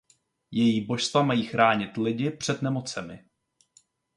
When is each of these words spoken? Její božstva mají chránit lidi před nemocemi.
Její 0.51 0.85
božstva 0.85 1.21
mají 1.23 1.43
chránit 1.45 1.97
lidi 1.97 2.31
před 2.31 2.61
nemocemi. 2.61 3.25